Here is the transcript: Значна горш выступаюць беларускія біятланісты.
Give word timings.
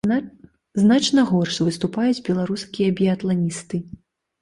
Значна 0.83 1.21
горш 1.33 1.55
выступаюць 1.69 2.23
беларускія 2.33 2.99
біятланісты. 2.99 3.77